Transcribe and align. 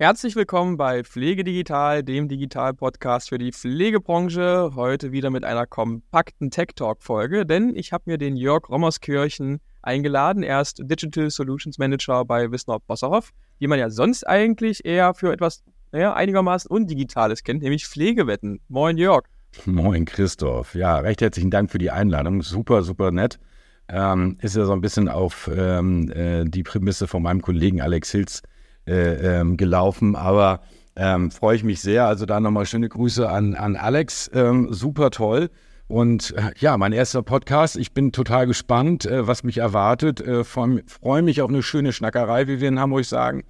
Herzlich 0.00 0.34
willkommen 0.34 0.78
bei 0.78 1.04
Pflege 1.04 1.44
Digital, 1.44 2.02
dem 2.02 2.26
Digital-Podcast 2.26 3.28
für 3.28 3.36
die 3.36 3.52
Pflegebranche. 3.52 4.70
Heute 4.74 5.12
wieder 5.12 5.28
mit 5.28 5.44
einer 5.44 5.66
kompakten 5.66 6.50
Tech 6.50 6.68
Talk-Folge, 6.74 7.44
denn 7.44 7.76
ich 7.76 7.92
habe 7.92 8.04
mir 8.06 8.16
den 8.16 8.34
Jörg 8.34 8.70
Rommerskirchen 8.70 9.60
eingeladen. 9.82 10.42
Er 10.42 10.62
ist 10.62 10.78
Digital 10.82 11.28
Solutions 11.28 11.76
Manager 11.76 12.24
bei 12.24 12.50
Wisnor 12.50 12.80
Bosserhoff, 12.80 13.32
die 13.60 13.66
man 13.66 13.78
ja 13.78 13.90
sonst 13.90 14.26
eigentlich 14.26 14.86
eher 14.86 15.12
für 15.12 15.34
etwas 15.34 15.62
naja, 15.92 16.14
einigermaßen 16.14 16.70
Undigitales 16.70 17.42
kennt, 17.42 17.62
nämlich 17.62 17.86
Pflegewetten. 17.86 18.60
Moin 18.68 18.96
Jörg. 18.96 19.24
Moin 19.66 20.06
Christoph. 20.06 20.74
Ja, 20.74 21.00
recht 21.00 21.20
herzlichen 21.20 21.50
Dank 21.50 21.70
für 21.70 21.76
die 21.76 21.90
Einladung. 21.90 22.40
Super, 22.40 22.84
super 22.84 23.10
nett. 23.10 23.38
Ähm, 23.86 24.38
ist 24.40 24.56
ja 24.56 24.64
so 24.64 24.72
ein 24.72 24.80
bisschen 24.80 25.10
auf 25.10 25.50
ähm, 25.54 26.10
äh, 26.10 26.46
die 26.46 26.62
Prämisse 26.62 27.06
von 27.06 27.22
meinem 27.22 27.42
Kollegen 27.42 27.82
Alex 27.82 28.12
Hilz 28.12 28.40
äh, 28.86 29.40
ähm, 29.40 29.56
gelaufen, 29.56 30.16
aber 30.16 30.60
ähm, 30.96 31.30
freue 31.30 31.56
ich 31.56 31.64
mich 31.64 31.80
sehr. 31.80 32.06
Also 32.06 32.26
da 32.26 32.40
nochmal 32.40 32.66
schöne 32.66 32.88
Grüße 32.88 33.28
an, 33.28 33.54
an 33.54 33.76
Alex. 33.76 34.30
Ähm, 34.34 34.72
super 34.72 35.10
toll. 35.10 35.50
Und 35.88 36.34
äh, 36.36 36.52
ja, 36.58 36.76
mein 36.76 36.92
erster 36.92 37.22
Podcast. 37.22 37.76
Ich 37.76 37.92
bin 37.92 38.12
total 38.12 38.46
gespannt, 38.46 39.06
äh, 39.06 39.26
was 39.26 39.42
mich 39.42 39.58
erwartet. 39.58 40.20
Äh, 40.20 40.44
freue 40.44 41.22
mich 41.22 41.42
auf 41.42 41.48
eine 41.48 41.62
schöne 41.62 41.92
Schnackerei, 41.92 42.46
wie 42.46 42.60
wir 42.60 42.68
in 42.68 42.78
Hamburg 42.78 43.04
sagen. 43.04 43.44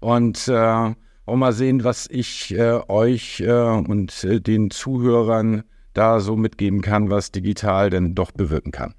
Und 0.00 0.48
äh, 0.48 0.94
auch 1.26 1.36
mal 1.36 1.52
sehen, 1.52 1.84
was 1.84 2.06
ich 2.10 2.54
äh, 2.54 2.80
euch 2.88 3.40
äh, 3.40 3.50
und 3.52 4.24
äh, 4.24 4.40
den 4.40 4.70
Zuhörern 4.70 5.64
da 5.92 6.20
so 6.20 6.36
mitgeben 6.36 6.82
kann, 6.82 7.10
was 7.10 7.32
digital 7.32 7.90
denn 7.90 8.14
doch 8.14 8.30
bewirken 8.30 8.72
kann. 8.72 8.94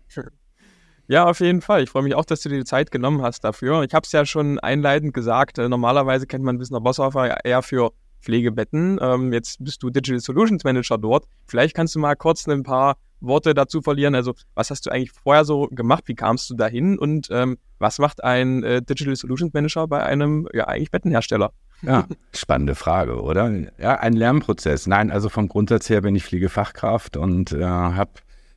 Ja, 1.07 1.25
auf 1.25 1.39
jeden 1.39 1.61
Fall. 1.61 1.83
Ich 1.83 1.89
freue 1.89 2.03
mich 2.03 2.15
auch, 2.15 2.25
dass 2.25 2.41
du 2.41 2.49
dir 2.49 2.57
die 2.57 2.65
Zeit 2.65 2.91
genommen 2.91 3.21
hast 3.21 3.43
dafür. 3.43 3.83
Ich 3.83 3.93
habe 3.93 4.05
es 4.05 4.11
ja 4.11 4.25
schon 4.25 4.59
einleitend 4.59 5.13
gesagt, 5.13 5.57
äh, 5.57 5.69
normalerweise 5.69 6.27
kennt 6.27 6.43
man 6.43 6.59
Wissner 6.59 6.81
Bosshofer 6.81 7.45
eher 7.45 7.61
für 7.61 7.91
Pflegebetten. 8.21 8.99
Ähm, 9.01 9.31
jetzt 9.31 9.63
bist 9.63 9.81
du 9.83 9.89
Digital 9.89 10.19
Solutions 10.19 10.63
Manager 10.63 10.97
dort. 10.97 11.25
Vielleicht 11.45 11.75
kannst 11.75 11.95
du 11.95 11.99
mal 11.99 12.15
kurz 12.15 12.45
ein 12.47 12.63
paar 12.63 12.97
Worte 13.21 13.53
dazu 13.53 13.81
verlieren. 13.81 14.15
Also, 14.15 14.33
was 14.53 14.69
hast 14.69 14.85
du 14.85 14.89
eigentlich 14.89 15.11
vorher 15.11 15.45
so 15.45 15.67
gemacht? 15.71 16.03
Wie 16.07 16.15
kamst 16.15 16.49
du 16.49 16.55
dahin? 16.55 16.99
Und 16.99 17.29
ähm, 17.31 17.57
was 17.79 17.99
macht 17.99 18.23
ein 18.23 18.63
äh, 18.63 18.81
Digital 18.81 19.15
Solutions 19.15 19.53
Manager 19.53 19.87
bei 19.87 20.03
einem, 20.03 20.47
ja, 20.53 20.67
eigentlich 20.67 20.91
Bettenhersteller? 20.91 21.51
Ja, 21.83 22.05
spannende 22.33 22.75
Frage, 22.75 23.21
oder? 23.21 23.49
Ja, 23.77 23.95
ein 23.99 24.13
Lernprozess. 24.13 24.87
Nein, 24.87 25.11
also 25.11 25.29
vom 25.29 25.47
Grundsatz 25.47 25.89
her 25.89 26.01
bin 26.01 26.15
ich 26.15 26.25
Pflegefachkraft 26.25 27.17
und 27.17 27.51
äh, 27.53 27.63
habe 27.63 28.11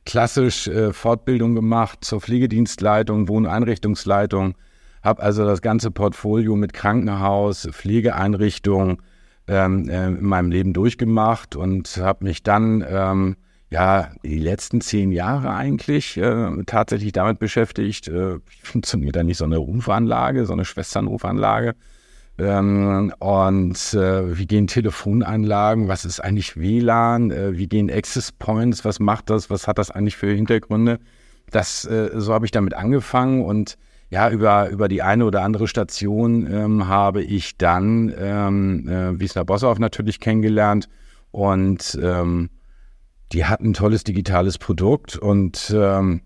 klassisch 0.05 0.67
äh, 0.67 0.93
Fortbildung 0.93 1.55
gemacht 1.55 1.99
zur 2.03 2.21
Pflegedienstleitung, 2.21 3.27
Wohneinrichtungsleitung, 3.27 4.55
habe 5.03 5.21
also 5.21 5.45
das 5.45 5.61
ganze 5.61 5.91
Portfolio 5.91 6.55
mit 6.55 6.73
Krankenhaus, 6.73 7.67
Pflegeeinrichtung 7.71 9.01
ähm, 9.47 9.89
äh, 9.89 10.07
in 10.07 10.23
meinem 10.23 10.51
Leben 10.51 10.73
durchgemacht 10.73 11.55
und 11.55 11.97
habe 11.97 12.25
mich 12.25 12.43
dann 12.43 12.85
ähm, 12.87 13.35
ja 13.69 14.11
die 14.23 14.39
letzten 14.39 14.81
zehn 14.81 15.11
Jahre 15.11 15.51
eigentlich 15.51 16.17
äh, 16.17 16.49
tatsächlich 16.65 17.11
damit 17.13 17.39
beschäftigt. 17.39 18.07
Äh, 18.07 18.39
funktioniert 18.63 19.15
da 19.15 19.23
nicht 19.23 19.37
so 19.37 19.45
eine 19.45 19.57
Rufanlage, 19.57 20.45
so 20.45 20.53
eine 20.53 20.65
Schwesternrufanlage? 20.65 21.75
Ähm, 22.41 23.13
und 23.19 23.93
äh, 23.93 24.37
wie 24.37 24.47
gehen 24.47 24.65
Telefonanlagen? 24.65 25.87
Was 25.87 26.05
ist 26.05 26.19
eigentlich 26.19 26.57
WLAN? 26.57 27.29
Äh, 27.29 27.57
wie 27.57 27.67
gehen 27.67 27.91
Access 27.91 28.31
Points? 28.31 28.83
Was 28.83 28.99
macht 28.99 29.29
das? 29.29 29.51
Was 29.51 29.67
hat 29.67 29.77
das 29.77 29.91
eigentlich 29.91 30.17
für 30.17 30.33
Hintergründe? 30.33 30.99
Das, 31.51 31.85
äh, 31.85 32.09
so 32.15 32.33
habe 32.33 32.45
ich 32.45 32.51
damit 32.51 32.73
angefangen 32.73 33.45
und 33.45 33.77
ja, 34.09 34.29
über, 34.29 34.69
über 34.69 34.87
die 34.87 35.03
eine 35.03 35.25
oder 35.25 35.43
andere 35.43 35.67
Station 35.67 36.51
ähm, 36.51 36.87
habe 36.87 37.21
ich 37.21 37.57
dann 37.57 38.13
ähm, 38.17 38.89
äh, 38.89 39.19
Wiesner 39.19 39.45
Bossoff 39.45 39.77
natürlich 39.77 40.19
kennengelernt 40.19 40.89
und 41.29 41.97
ähm, 42.01 42.49
die 43.33 43.45
hatten 43.45 43.69
ein 43.69 43.73
tolles 43.73 44.03
digitales 44.03 44.57
Produkt 44.57 45.15
und 45.15 45.73
ähm, 45.75 46.21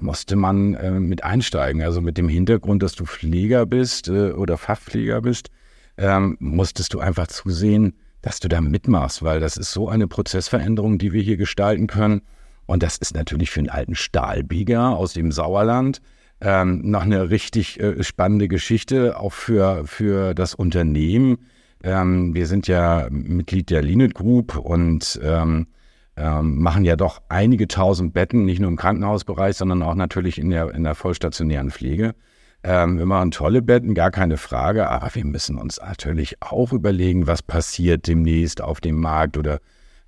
musste 0.00 0.36
man 0.36 0.74
äh, 0.74 0.90
mit 0.90 1.24
einsteigen. 1.24 1.82
Also 1.82 2.00
mit 2.00 2.18
dem 2.18 2.28
Hintergrund, 2.28 2.82
dass 2.82 2.94
du 2.94 3.04
Pfleger 3.04 3.66
bist 3.66 4.08
äh, 4.08 4.32
oder 4.32 4.56
Fachpfleger 4.56 5.20
bist, 5.20 5.50
ähm, 5.98 6.36
musstest 6.40 6.94
du 6.94 7.00
einfach 7.00 7.26
zusehen, 7.28 7.94
dass 8.22 8.40
du 8.40 8.48
da 8.48 8.60
mitmachst, 8.60 9.22
weil 9.22 9.40
das 9.40 9.56
ist 9.56 9.72
so 9.72 9.88
eine 9.88 10.08
Prozessveränderung, 10.08 10.98
die 10.98 11.12
wir 11.12 11.22
hier 11.22 11.36
gestalten 11.36 11.86
können. 11.86 12.22
Und 12.66 12.82
das 12.82 12.96
ist 12.96 13.14
natürlich 13.14 13.50
für 13.50 13.60
einen 13.60 13.70
alten 13.70 13.94
Stahlbieger 13.94 14.96
aus 14.96 15.12
dem 15.12 15.30
Sauerland 15.30 16.00
ähm, 16.40 16.82
noch 16.84 17.02
eine 17.02 17.30
richtig 17.30 17.80
äh, 17.80 18.02
spannende 18.02 18.48
Geschichte, 18.48 19.18
auch 19.18 19.32
für, 19.32 19.86
für 19.86 20.34
das 20.34 20.54
Unternehmen. 20.54 21.38
Ähm, 21.82 22.34
wir 22.34 22.46
sind 22.46 22.68
ja 22.68 23.08
Mitglied 23.10 23.70
der 23.70 23.82
Linet 23.82 24.14
Group 24.14 24.56
und 24.56 25.18
ähm, 25.22 25.68
ähm, 26.16 26.60
machen 26.60 26.84
ja 26.84 26.96
doch 26.96 27.20
einige 27.28 27.68
tausend 27.68 28.12
Betten, 28.12 28.44
nicht 28.44 28.60
nur 28.60 28.70
im 28.70 28.76
Krankenhausbereich, 28.76 29.56
sondern 29.56 29.82
auch 29.82 29.94
natürlich 29.94 30.38
in 30.38 30.50
der, 30.50 30.74
in 30.74 30.84
der 30.84 30.94
vollstationären 30.94 31.70
Pflege. 31.70 32.14
Ähm, 32.62 32.98
wir 32.98 33.06
machen 33.06 33.30
tolle 33.30 33.62
Betten, 33.62 33.94
gar 33.94 34.10
keine 34.10 34.38
Frage, 34.38 34.88
aber 34.88 35.14
wir 35.14 35.24
müssen 35.24 35.58
uns 35.58 35.78
natürlich 35.78 36.42
auch 36.42 36.72
überlegen, 36.72 37.26
was 37.26 37.42
passiert 37.42 38.06
demnächst 38.06 38.60
auf 38.62 38.80
dem 38.80 38.98
Markt 38.98 39.36
oder 39.36 39.60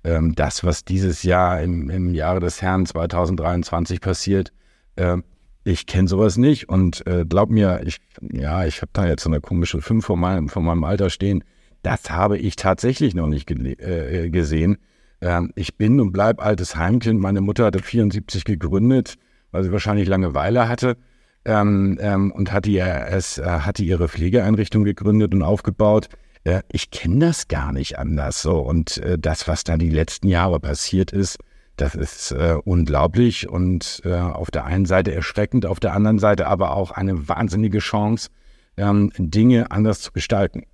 ähm, 0.03 0.33
das, 0.35 0.63
was 0.63 0.83
dieses 0.83 1.23
Jahr 1.23 1.61
im, 1.61 1.89
im 1.89 2.13
Jahre 2.13 2.39
des 2.39 2.61
Herrn 2.61 2.85
2023 2.85 4.01
passiert. 4.01 4.51
Äh, 4.95 5.17
ich 5.63 5.85
kenne 5.85 6.07
sowas 6.07 6.37
nicht 6.37 6.69
und 6.69 7.05
äh, 7.05 7.25
glaub 7.27 7.49
mir, 7.49 7.81
ich, 7.85 7.99
ja, 8.21 8.65
ich 8.65 8.81
habe 8.81 8.91
da 8.93 9.07
jetzt 9.07 9.23
so 9.23 9.29
eine 9.29 9.41
komische 9.41 9.81
5 9.81 10.03
von 10.03 10.19
meinem, 10.19 10.49
von 10.49 10.63
meinem 10.63 10.83
Alter 10.83 11.09
stehen. 11.09 11.43
Das 11.83 12.09
habe 12.09 12.37
ich 12.37 12.55
tatsächlich 12.55 13.13
noch 13.13 13.27
nicht 13.27 13.49
äh, 13.51 14.29
gesehen. 14.29 14.79
Ähm, 15.21 15.51
ich 15.55 15.75
bin 15.77 15.99
und 15.99 16.11
bleib 16.11 16.43
altes 16.43 16.75
Heimkind. 16.75 17.19
Meine 17.19 17.41
Mutter 17.41 17.65
hatte 17.65 17.79
74 17.79 18.45
gegründet, 18.45 19.15
weil 19.51 19.63
sie 19.63 19.71
wahrscheinlich 19.71 20.07
Langeweile 20.07 20.67
hatte. 20.67 20.97
Ähm, 21.45 21.97
ähm, 22.01 22.31
und 22.31 22.51
hatte, 22.51 22.69
ja, 22.69 23.05
es, 23.07 23.37
äh, 23.37 23.43
hatte 23.43 23.83
ihre 23.83 24.09
Pflegeeinrichtung 24.09 24.83
gegründet 24.83 25.33
und 25.33 25.41
aufgebaut. 25.41 26.09
Äh, 26.43 26.61
ich 26.71 26.91
kenne 26.91 27.19
das 27.19 27.47
gar 27.47 27.71
nicht 27.71 27.97
anders 27.97 28.41
so. 28.41 28.59
Und 28.59 28.97
äh, 28.97 29.17
das, 29.17 29.47
was 29.47 29.63
da 29.63 29.77
die 29.77 29.89
letzten 29.89 30.27
Jahre 30.27 30.59
passiert 30.59 31.11
ist, 31.11 31.37
das 31.77 31.95
ist 31.95 32.31
äh, 32.31 32.57
unglaublich 32.65 33.47
und 33.47 34.01
äh, 34.03 34.13
auf 34.13 34.51
der 34.51 34.65
einen 34.65 34.85
Seite 34.85 35.13
erschreckend, 35.13 35.65
auf 35.65 35.79
der 35.79 35.93
anderen 35.93 36.19
Seite 36.19 36.47
aber 36.47 36.75
auch 36.75 36.91
eine 36.91 37.29
wahnsinnige 37.29 37.79
Chance, 37.79 38.29
ähm, 38.75 39.11
Dinge 39.17 39.71
anders 39.71 40.01
zu 40.01 40.11
gestalten. 40.11 40.65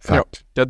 Fakt. 0.00 0.44
Ja, 0.56 0.64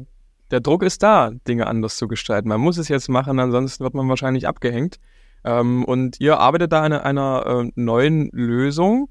der, 0.51 0.61
Druck 0.61 0.83
ist 0.83 1.03
da, 1.03 1.31
Dinge 1.47 1.67
anders 1.67 1.97
zu 1.97 2.09
gestalten. 2.09 2.49
Man 2.49 2.61
muss 2.61 2.79
es 2.79 2.89
jetzt 2.89 3.09
machen, 3.09 3.39
ansonsten 3.39 3.85
wird 3.85 3.95
man 3.95 4.09
wahrscheinlich 4.09 4.47
abgehängt. 4.47 4.99
Ähm, 5.45 5.85
und 5.85 6.21
ihr 6.21 6.39
arbeitet 6.39 6.73
da 6.73 6.83
an 6.83 6.93
einer, 6.93 7.47
äh, 7.47 7.71
neuen 7.75 8.31
Lösung 8.33 9.09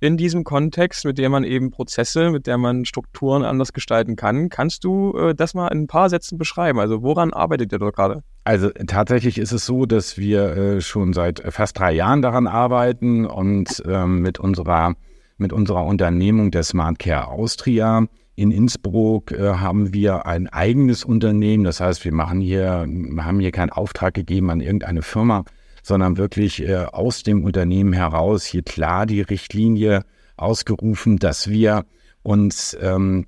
in 0.00 0.16
diesem 0.16 0.44
Kontext, 0.44 1.04
mit 1.04 1.16
der 1.18 1.30
man 1.30 1.44
eben 1.44 1.70
Prozesse, 1.70 2.30
mit 2.30 2.46
der 2.46 2.58
man 2.58 2.84
Strukturen 2.84 3.44
anders 3.44 3.72
gestalten 3.72 4.16
kann. 4.16 4.48
Kannst 4.50 4.84
du 4.84 5.16
äh, 5.16 5.34
das 5.34 5.54
mal 5.54 5.68
in 5.68 5.82
ein 5.82 5.86
paar 5.86 6.10
Sätzen 6.10 6.38
beschreiben? 6.38 6.78
Also 6.78 7.02
woran 7.02 7.32
arbeitet 7.32 7.72
ihr 7.72 7.78
dort 7.78 7.96
gerade? 7.96 8.22
Also 8.44 8.70
tatsächlich 8.86 9.38
ist 9.38 9.52
es 9.52 9.64
so, 9.64 9.86
dass 9.86 10.18
wir 10.18 10.56
äh, 10.56 10.80
schon 10.80 11.12
seit 11.12 11.42
fast 11.52 11.78
drei 11.78 11.92
Jahren 11.92 12.20
daran 12.22 12.46
arbeiten 12.46 13.24
und 13.24 13.82
ähm, 13.86 14.20
mit 14.20 14.38
unserer 14.38 14.94
mit 15.38 15.52
unserer 15.52 15.84
Unternehmung 15.84 16.50
der 16.50 16.62
Smart 16.62 16.98
Care 16.98 17.28
Austria 17.28 18.06
in 18.36 18.50
Innsbruck 18.50 19.32
äh, 19.32 19.54
haben 19.54 19.92
wir 19.92 20.26
ein 20.26 20.46
eigenes 20.48 21.04
Unternehmen. 21.04 21.64
Das 21.64 21.80
heißt, 21.80 22.04
wir 22.04 22.12
machen 22.12 22.40
hier, 22.40 22.86
haben 23.18 23.40
hier 23.40 23.52
keinen 23.52 23.70
Auftrag 23.70 24.14
gegeben 24.14 24.50
an 24.50 24.60
irgendeine 24.60 25.02
Firma, 25.02 25.44
sondern 25.82 26.18
wirklich 26.18 26.62
äh, 26.62 26.84
aus 26.84 27.22
dem 27.22 27.44
Unternehmen 27.44 27.94
heraus 27.94 28.44
hier 28.44 28.62
klar 28.62 29.06
die 29.06 29.22
Richtlinie 29.22 30.04
ausgerufen, 30.36 31.16
dass 31.16 31.48
wir 31.48 31.86
uns 32.22 32.76
ähm, 32.80 33.26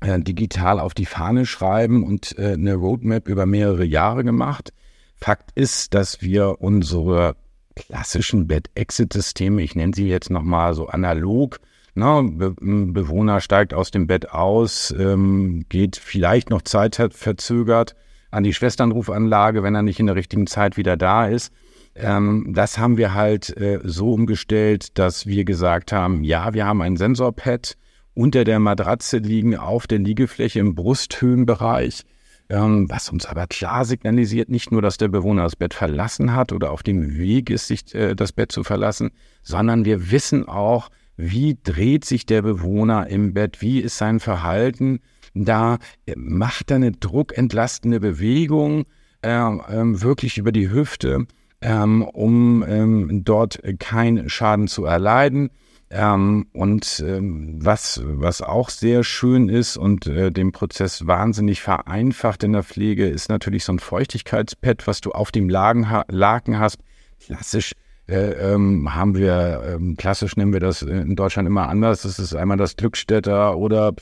äh, 0.00 0.18
digital 0.18 0.80
auf 0.80 0.94
die 0.94 1.06
Fahne 1.06 1.46
schreiben 1.46 2.02
und 2.02 2.36
äh, 2.36 2.54
eine 2.54 2.74
Roadmap 2.74 3.28
über 3.28 3.46
mehrere 3.46 3.84
Jahre 3.84 4.24
gemacht. 4.24 4.72
Fakt 5.14 5.52
ist, 5.54 5.94
dass 5.94 6.20
wir 6.20 6.60
unsere 6.60 7.36
klassischen 7.76 8.48
Bed-Exit-Systeme, 8.48 9.62
ich 9.62 9.76
nenne 9.76 9.92
sie 9.94 10.08
jetzt 10.08 10.30
nochmal 10.30 10.74
so 10.74 10.88
analog, 10.88 11.60
na, 11.94 12.22
Be 12.22 12.54
Bewohner 12.60 13.40
steigt 13.40 13.74
aus 13.74 13.90
dem 13.90 14.06
Bett 14.06 14.30
aus, 14.30 14.94
ähm, 14.98 15.64
geht 15.68 15.96
vielleicht 15.96 16.50
noch 16.50 16.62
zeitverzögert 16.62 17.94
an 18.30 18.44
die 18.44 18.54
Schwesternrufanlage, 18.54 19.62
wenn 19.62 19.74
er 19.74 19.82
nicht 19.82 20.00
in 20.00 20.06
der 20.06 20.16
richtigen 20.16 20.46
Zeit 20.46 20.76
wieder 20.76 20.96
da 20.96 21.26
ist. 21.26 21.52
Ähm, 21.94 22.52
das 22.54 22.78
haben 22.78 22.96
wir 22.96 23.12
halt 23.12 23.54
äh, 23.56 23.80
so 23.84 24.12
umgestellt, 24.12 24.98
dass 24.98 25.26
wir 25.26 25.44
gesagt 25.44 25.92
haben, 25.92 26.24
ja, 26.24 26.54
wir 26.54 26.64
haben 26.64 26.80
ein 26.80 26.96
Sensorpad 26.96 27.76
unter 28.14 28.44
der 28.44 28.58
Matratze 28.58 29.18
liegen 29.18 29.56
auf 29.56 29.86
der 29.86 29.98
Liegefläche 29.98 30.60
im 30.60 30.74
Brusthöhenbereich, 30.74 32.04
ähm, 32.48 32.88
was 32.88 33.10
uns 33.10 33.26
aber 33.26 33.46
klar 33.46 33.84
signalisiert, 33.84 34.48
nicht 34.48 34.72
nur, 34.72 34.80
dass 34.80 34.96
der 34.96 35.08
Bewohner 35.08 35.44
das 35.44 35.56
Bett 35.56 35.74
verlassen 35.74 36.34
hat 36.34 36.52
oder 36.52 36.70
auf 36.70 36.82
dem 36.82 37.16
Weg 37.16 37.50
ist, 37.50 37.68
sich 37.68 37.94
äh, 37.94 38.14
das 38.14 38.32
Bett 38.32 38.52
zu 38.52 38.64
verlassen, 38.64 39.10
sondern 39.42 39.84
wir 39.84 40.10
wissen 40.10 40.48
auch, 40.48 40.88
wie 41.16 41.58
dreht 41.62 42.04
sich 42.04 42.26
der 42.26 42.42
Bewohner 42.42 43.06
im 43.08 43.34
Bett, 43.34 43.60
wie 43.60 43.80
ist 43.80 43.98
sein 43.98 44.20
Verhalten 44.20 45.00
da, 45.34 45.78
macht 46.16 46.70
er 46.70 46.76
eine 46.76 46.92
druckentlastende 46.92 48.00
Bewegung, 48.00 48.84
äh, 49.22 49.30
äh, 49.30 50.02
wirklich 50.02 50.38
über 50.38 50.52
die 50.52 50.70
Hüfte, 50.70 51.26
ähm, 51.60 52.02
um 52.02 52.64
ähm, 52.66 53.24
dort 53.24 53.60
keinen 53.78 54.28
Schaden 54.28 54.68
zu 54.68 54.84
erleiden. 54.84 55.50
Ähm, 55.90 56.46
und 56.52 57.04
ähm, 57.06 57.58
was, 57.62 58.00
was 58.04 58.40
auch 58.40 58.70
sehr 58.70 59.04
schön 59.04 59.50
ist 59.50 59.76
und 59.76 60.06
äh, 60.06 60.30
den 60.30 60.50
Prozess 60.52 61.06
wahnsinnig 61.06 61.60
vereinfacht 61.60 62.44
in 62.44 62.52
der 62.52 62.62
Pflege, 62.62 63.06
ist 63.06 63.28
natürlich 63.28 63.64
so 63.64 63.74
ein 63.74 63.78
Feuchtigkeitspad, 63.78 64.86
was 64.86 65.02
du 65.02 65.12
auf 65.12 65.32
dem 65.32 65.50
Laken, 65.50 65.86
Laken 66.08 66.58
hast. 66.58 66.78
Klassisch 67.20 67.72
äh, 68.12 68.52
ähm, 68.52 68.94
haben 68.94 69.16
wir, 69.16 69.62
ähm, 69.66 69.96
klassisch 69.96 70.36
nennen 70.36 70.52
wir 70.52 70.60
das 70.60 70.82
in 70.82 71.16
Deutschland 71.16 71.46
immer 71.46 71.68
anders. 71.68 72.02
Das 72.02 72.18
ist 72.18 72.34
einmal 72.34 72.58
das 72.58 72.76
Glückstätter 72.76 73.56
oder 73.56 73.94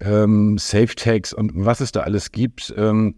ähm, 0.00 0.56
Safe 0.58 0.94
Tags 0.94 1.32
und 1.32 1.52
was 1.54 1.80
es 1.80 1.92
da 1.92 2.00
alles 2.00 2.32
gibt. 2.32 2.72
Ähm, 2.76 3.16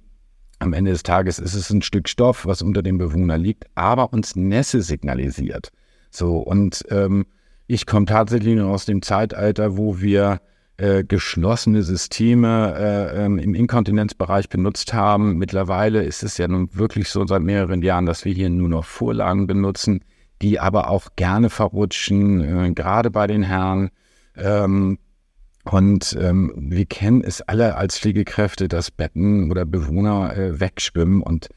am 0.58 0.72
Ende 0.72 0.90
des 0.90 1.02
Tages 1.02 1.38
ist 1.38 1.54
es 1.54 1.70
ein 1.70 1.82
Stück 1.82 2.08
Stoff, 2.08 2.46
was 2.46 2.62
unter 2.62 2.82
dem 2.82 2.98
Bewohner 2.98 3.38
liegt, 3.38 3.66
aber 3.74 4.12
uns 4.12 4.34
Nässe 4.34 4.82
signalisiert. 4.82 5.70
So, 6.10 6.38
und 6.38 6.84
ähm, 6.90 7.26
ich 7.66 7.86
komme 7.86 8.06
tatsächlich 8.06 8.56
noch 8.56 8.70
aus 8.70 8.84
dem 8.86 9.02
Zeitalter, 9.02 9.76
wo 9.76 10.00
wir 10.00 10.40
äh, 10.76 11.04
geschlossene 11.04 11.82
Systeme 11.82 12.74
äh, 12.76 13.24
ähm, 13.24 13.38
im 13.38 13.54
Inkontinenzbereich 13.54 14.48
benutzt 14.48 14.92
haben. 14.92 15.38
Mittlerweile 15.38 16.02
ist 16.02 16.24
es 16.24 16.38
ja 16.38 16.48
nun 16.48 16.68
wirklich 16.72 17.08
so 17.08 17.24
seit 17.26 17.42
mehreren 17.42 17.82
Jahren, 17.82 18.06
dass 18.06 18.24
wir 18.24 18.32
hier 18.32 18.50
nur 18.50 18.68
noch 18.68 18.84
Vorlagen 18.84 19.46
benutzen, 19.46 20.00
die 20.42 20.60
aber 20.60 20.90
auch 20.90 21.08
gerne 21.16 21.50
verrutschen, 21.50 22.40
äh, 22.40 22.72
gerade 22.72 23.10
bei 23.10 23.26
den 23.26 23.42
Herren. 23.42 23.90
Ähm, 24.36 24.98
und 25.64 26.16
ähm, 26.20 26.52
wir 26.56 26.84
kennen 26.84 27.22
es 27.22 27.40
alle 27.40 27.76
als 27.76 27.98
Pflegekräfte, 27.98 28.68
dass 28.68 28.90
Betten 28.90 29.50
oder 29.50 29.64
Bewohner 29.64 30.36
äh, 30.36 30.60
wegschwimmen 30.60 31.22
und 31.22 31.48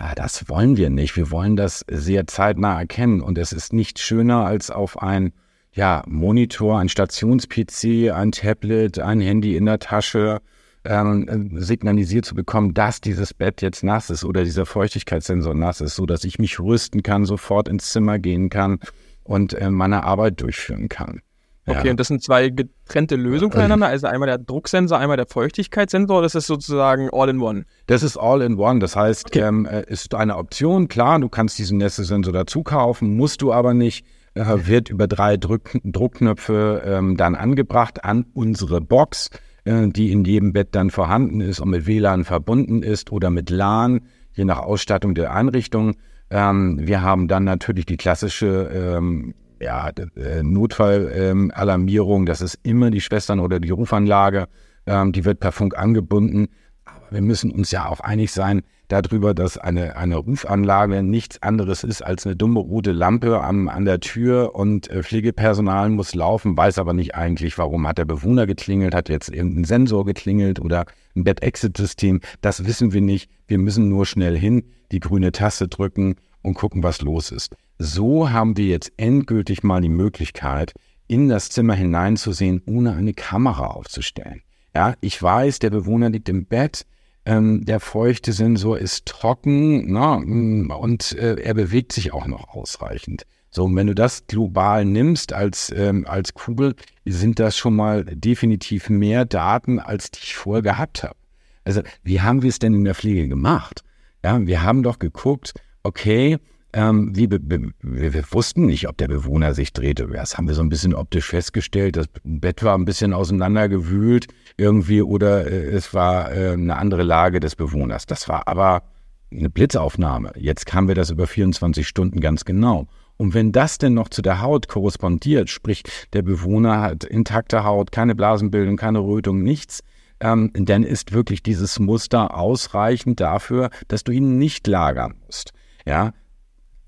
ja, 0.00 0.14
das 0.14 0.48
wollen 0.48 0.76
wir 0.76 0.90
nicht. 0.90 1.16
Wir 1.16 1.30
wollen 1.30 1.54
das 1.54 1.84
sehr 1.88 2.26
zeitnah 2.26 2.80
erkennen 2.80 3.20
und 3.20 3.38
es 3.38 3.52
ist 3.52 3.72
nicht 3.72 3.98
schöner 3.98 4.44
als 4.44 4.70
auf 4.70 5.00
ein 5.00 5.32
ja, 5.74 6.02
Monitor, 6.06 6.78
ein 6.78 6.88
Stations-PC, 6.88 8.12
ein 8.12 8.32
Tablet, 8.32 8.98
ein 8.98 9.20
Handy 9.20 9.56
in 9.56 9.66
der 9.66 9.78
Tasche 9.78 10.40
ähm, 10.84 11.52
signalisiert 11.54 12.24
zu 12.24 12.34
bekommen, 12.34 12.74
dass 12.74 13.00
dieses 13.00 13.34
Bett 13.34 13.62
jetzt 13.62 13.84
nass 13.84 14.10
ist 14.10 14.24
oder 14.24 14.44
dieser 14.44 14.66
Feuchtigkeitssensor 14.66 15.54
nass 15.54 15.80
ist, 15.80 15.94
so 15.94 16.06
dass 16.06 16.24
ich 16.24 16.38
mich 16.38 16.58
rüsten 16.58 17.02
kann, 17.02 17.24
sofort 17.24 17.68
ins 17.68 17.90
Zimmer 17.90 18.18
gehen 18.18 18.50
kann 18.50 18.80
und 19.24 19.54
äh, 19.54 19.70
meine 19.70 20.04
Arbeit 20.04 20.40
durchführen 20.40 20.88
kann. 20.88 21.20
Okay, 21.64 21.86
ja. 21.86 21.90
und 21.92 22.00
das 22.00 22.08
sind 22.08 22.24
zwei 22.24 22.48
getrennte 22.48 23.14
Lösungen 23.14 23.52
voneinander, 23.52 23.86
also 23.86 24.08
einmal 24.08 24.26
der 24.26 24.38
Drucksensor, 24.38 24.98
einmal 24.98 25.16
der 25.16 25.26
Feuchtigkeitssensor, 25.26 26.20
das 26.20 26.34
ist 26.34 26.48
sozusagen 26.48 27.08
All-in-One. 27.12 27.66
Das 27.86 28.02
ist 28.02 28.16
All-in-One, 28.16 28.80
das 28.80 28.96
heißt, 28.96 29.26
okay. 29.26 29.46
ähm, 29.46 29.66
äh, 29.66 29.84
ist 29.86 30.12
eine 30.16 30.36
Option, 30.38 30.88
klar, 30.88 31.20
du 31.20 31.28
kannst 31.28 31.58
diesen 31.58 31.78
Nässe-Sensor 31.78 32.32
dazu 32.32 32.64
kaufen, 32.64 33.16
musst 33.16 33.42
du 33.42 33.52
aber 33.52 33.74
nicht 33.74 34.04
äh, 34.34 34.44
wird 34.66 34.90
über 34.90 35.06
drei 35.06 35.36
Druck, 35.36 35.78
Druckknöpfe 35.84 36.82
ähm, 36.84 37.16
dann 37.16 37.36
angebracht 37.36 38.04
an 38.04 38.26
unsere 38.34 38.80
Box, 38.80 39.28
äh, 39.28 39.38
die 39.64 40.10
in 40.10 40.24
jedem 40.24 40.52
Bett 40.52 40.68
dann 40.72 40.90
vorhanden 40.90 41.40
ist 41.40 41.60
und 41.60 41.70
mit 41.70 41.86
WLAN 41.86 42.24
verbunden 42.24 42.82
ist 42.82 43.12
oder 43.12 43.30
mit 43.30 43.48
LAN, 43.48 44.00
je 44.34 44.44
nach 44.44 44.58
Ausstattung 44.58 45.14
der 45.14 45.32
Einrichtung. 45.32 45.94
Ähm, 46.30 46.80
wir 46.80 47.02
haben 47.02 47.28
dann 47.28 47.44
natürlich 47.44 47.86
die 47.86 47.96
klassische 47.96 48.70
ähm, 48.74 49.34
ja, 49.60 49.90
äh, 50.16 50.42
Notfallalarmierung, 50.42 52.26
das 52.26 52.40
ist 52.40 52.58
immer 52.62 52.90
die 52.90 53.00
Schwestern 53.00 53.38
oder 53.38 53.60
die 53.60 53.70
Rufanlage, 53.70 54.48
ähm, 54.86 55.12
die 55.12 55.24
wird 55.24 55.38
per 55.38 55.52
Funk 55.52 55.78
angebunden. 55.78 56.48
Aber 56.84 57.12
wir 57.12 57.22
müssen 57.22 57.52
uns 57.52 57.70
ja 57.70 57.86
auch 57.86 58.00
einig 58.00 58.32
sein, 58.32 58.62
darüber, 58.92 59.32
dass 59.34 59.56
eine, 59.56 59.96
eine 59.96 60.16
Rufanlage 60.16 61.02
nichts 61.02 61.42
anderes 61.42 61.82
ist 61.82 62.02
als 62.02 62.26
eine 62.26 62.36
dumme 62.36 62.60
rote 62.60 62.92
Lampe 62.92 63.42
am, 63.42 63.68
an 63.68 63.84
der 63.84 64.00
Tür 64.00 64.54
und 64.54 64.90
äh, 64.90 65.02
Pflegepersonal 65.02 65.88
muss 65.88 66.14
laufen, 66.14 66.56
weiß 66.56 66.78
aber 66.78 66.92
nicht 66.92 67.14
eigentlich, 67.14 67.56
warum 67.56 67.88
hat 67.88 67.98
der 67.98 68.04
Bewohner 68.04 68.46
geklingelt, 68.46 68.94
hat 68.94 69.08
jetzt 69.08 69.30
irgendein 69.30 69.64
Sensor 69.64 70.04
geklingelt 70.04 70.60
oder 70.60 70.84
ein 71.16 71.24
Bed-Exit-System. 71.24 72.20
Das 72.42 72.66
wissen 72.66 72.92
wir 72.92 73.00
nicht. 73.00 73.30
Wir 73.46 73.58
müssen 73.58 73.88
nur 73.88 74.04
schnell 74.04 74.38
hin, 74.38 74.64
die 74.92 75.00
grüne 75.00 75.32
Taste 75.32 75.68
drücken 75.68 76.16
und 76.42 76.54
gucken, 76.54 76.82
was 76.82 77.00
los 77.00 77.30
ist. 77.30 77.54
So 77.78 78.30
haben 78.30 78.56
wir 78.56 78.66
jetzt 78.66 78.92
endgültig 78.98 79.62
mal 79.62 79.80
die 79.80 79.88
Möglichkeit, 79.88 80.74
in 81.08 81.28
das 81.28 81.48
Zimmer 81.48 81.74
hineinzusehen, 81.74 82.62
ohne 82.66 82.92
eine 82.92 83.14
Kamera 83.14 83.68
aufzustellen. 83.68 84.42
Ja, 84.74 84.94
ich 85.00 85.22
weiß, 85.22 85.58
der 85.58 85.70
Bewohner 85.70 86.10
liegt 86.10 86.28
im 86.28 86.46
Bett, 86.46 86.86
ähm, 87.24 87.64
der 87.64 87.80
feuchte 87.80 88.32
Sensor 88.32 88.78
ist 88.78 89.06
trocken 89.06 89.92
na, 89.92 90.18
mm, 90.18 90.70
und 90.70 91.12
äh, 91.12 91.36
er 91.40 91.54
bewegt 91.54 91.92
sich 91.92 92.12
auch 92.12 92.26
noch 92.26 92.48
ausreichend. 92.48 93.24
So, 93.50 93.64
und 93.64 93.76
wenn 93.76 93.86
du 93.86 93.94
das 93.94 94.26
global 94.26 94.84
nimmst 94.84 95.32
als, 95.32 95.70
ähm, 95.76 96.06
als 96.06 96.32
Kugel, 96.32 96.74
sind 97.04 97.38
das 97.38 97.56
schon 97.56 97.76
mal 97.76 98.04
definitiv 98.04 98.88
mehr 98.88 99.24
Daten, 99.26 99.78
als 99.78 100.10
ich 100.16 100.34
vorher 100.34 100.62
gehabt 100.62 101.02
habe. 101.02 101.16
Also, 101.64 101.82
wie 102.02 102.22
haben 102.22 102.42
wir 102.42 102.48
es 102.48 102.58
denn 102.58 102.74
in 102.74 102.84
der 102.84 102.94
Pflege 102.94 103.28
gemacht? 103.28 103.84
Ja, 104.24 104.44
wir 104.46 104.62
haben 104.62 104.82
doch 104.82 104.98
geguckt, 104.98 105.52
okay, 105.82 106.38
ähm, 106.72 107.14
wie 107.14 107.30
wir, 107.30 107.40
wir, 107.82 108.24
wussten 108.32 108.66
nicht, 108.66 108.88
ob 108.88 108.96
der 108.96 109.08
Bewohner 109.08 109.54
sich 109.54 109.72
drehte. 109.72 110.06
Das 110.06 110.36
haben 110.36 110.48
wir 110.48 110.54
so 110.54 110.62
ein 110.62 110.68
bisschen 110.68 110.94
optisch 110.94 111.26
festgestellt. 111.26 111.96
Das 111.96 112.06
Bett 112.24 112.62
war 112.62 112.76
ein 112.76 112.84
bisschen 112.84 113.12
auseinandergewühlt 113.12 114.28
irgendwie 114.56 115.02
oder 115.02 115.46
äh, 115.46 115.70
es 115.70 115.92
war 115.92 116.32
äh, 116.32 116.52
eine 116.52 116.76
andere 116.76 117.02
Lage 117.02 117.40
des 117.40 117.56
Bewohners. 117.56 118.06
Das 118.06 118.28
war 118.28 118.48
aber 118.48 118.84
eine 119.30 119.50
Blitzaufnahme. 119.50 120.32
Jetzt 120.36 120.72
haben 120.72 120.88
wir 120.88 120.94
das 120.94 121.10
über 121.10 121.26
24 121.26 121.86
Stunden 121.86 122.20
ganz 122.20 122.44
genau. 122.44 122.86
Und 123.18 123.34
wenn 123.34 123.52
das 123.52 123.78
denn 123.78 123.94
noch 123.94 124.08
zu 124.08 124.22
der 124.22 124.40
Haut 124.40 124.68
korrespondiert, 124.68 125.50
sprich 125.50 125.82
der 126.12 126.22
Bewohner 126.22 126.80
hat 126.80 127.04
intakte 127.04 127.64
Haut, 127.64 127.92
keine 127.92 128.14
Blasenbildung, 128.14 128.76
keine 128.76 129.00
Rötung, 129.00 129.42
nichts, 129.42 129.82
ähm, 130.20 130.50
dann 130.54 130.84
ist 130.84 131.12
wirklich 131.12 131.42
dieses 131.42 131.78
Muster 131.78 132.36
ausreichend 132.36 133.20
dafür, 133.20 133.70
dass 133.88 134.04
du 134.04 134.12
ihn 134.12 134.38
nicht 134.38 134.66
lagern 134.66 135.14
musst. 135.26 135.52
Ja, 135.84 136.12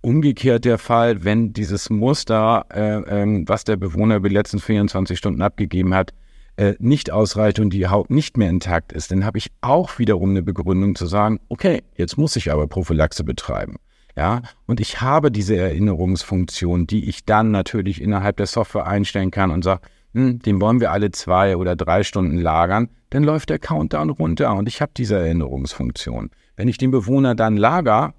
umgekehrt 0.04 0.64
der 0.64 0.78
Fall, 0.78 1.24
wenn 1.24 1.52
dieses 1.52 1.90
Muster, 1.90 2.66
äh, 2.72 3.22
äh, 3.22 3.44
was 3.46 3.64
der 3.64 3.76
Bewohner 3.76 4.16
über 4.16 4.28
die 4.28 4.34
letzten 4.34 4.60
24 4.60 5.18
Stunden 5.18 5.42
abgegeben 5.42 5.94
hat, 5.94 6.12
äh, 6.56 6.74
nicht 6.78 7.10
ausreicht 7.10 7.58
und 7.58 7.70
die 7.70 7.88
Haut 7.88 8.10
nicht 8.10 8.36
mehr 8.36 8.50
intakt 8.50 8.92
ist, 8.92 9.10
dann 9.10 9.24
habe 9.24 9.38
ich 9.38 9.50
auch 9.60 9.98
wiederum 9.98 10.30
eine 10.30 10.42
Begründung 10.42 10.94
zu 10.94 11.06
sagen, 11.06 11.40
okay, 11.48 11.82
jetzt 11.96 12.16
muss 12.16 12.36
ich 12.36 12.52
aber 12.52 12.68
Prophylaxe 12.68 13.24
betreiben. 13.24 13.76
Ja, 14.16 14.42
und 14.66 14.78
ich 14.78 15.00
habe 15.00 15.32
diese 15.32 15.56
Erinnerungsfunktion, 15.56 16.86
die 16.86 17.08
ich 17.08 17.24
dann 17.24 17.50
natürlich 17.50 18.00
innerhalb 18.00 18.36
der 18.36 18.46
Software 18.46 18.86
einstellen 18.86 19.32
kann 19.32 19.50
und 19.50 19.64
sage, 19.64 19.80
hm, 20.12 20.38
den 20.38 20.60
wollen 20.60 20.78
wir 20.78 20.92
alle 20.92 21.10
zwei 21.10 21.56
oder 21.56 21.74
drei 21.74 22.04
Stunden 22.04 22.38
lagern, 22.38 22.88
dann 23.10 23.24
läuft 23.24 23.50
der 23.50 23.58
Countdown 23.58 24.10
runter 24.10 24.54
und 24.54 24.68
ich 24.68 24.80
habe 24.80 24.92
diese 24.96 25.16
Erinnerungsfunktion. 25.16 26.30
Wenn 26.56 26.68
ich 26.68 26.78
den 26.78 26.92
Bewohner 26.92 27.34
dann 27.34 27.56
lager, 27.56 28.14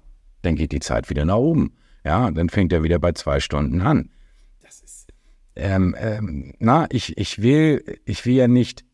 dann 0.46 0.56
geht 0.56 0.72
die 0.72 0.80
Zeit 0.80 1.10
wieder 1.10 1.24
nach 1.24 1.36
oben. 1.36 1.72
Ja, 2.04 2.30
dann 2.30 2.48
fängt 2.48 2.72
er 2.72 2.82
wieder 2.82 2.98
bei 2.98 3.12
zwei 3.12 3.40
Stunden 3.40 3.80
an. 3.80 4.10
Das 4.62 4.80
ist, 4.80 5.08
ähm, 5.56 5.94
ähm, 5.98 6.54
na, 6.58 6.86
ich, 6.90 7.18
ich 7.18 7.42
will, 7.42 7.82
ich 8.04 8.24
will 8.24 8.34
ja 8.34 8.48
nicht 8.48 8.84